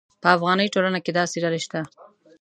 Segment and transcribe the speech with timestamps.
[0.21, 1.79] په افغاني ټولنه کې داسې ډلې شته.